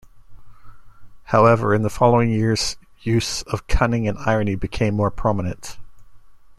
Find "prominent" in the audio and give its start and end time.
5.11-5.77